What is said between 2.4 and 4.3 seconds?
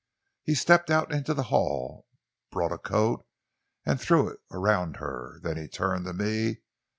brought a coat and threw